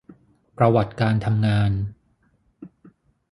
[0.57, 1.71] ประวัติการทำงาน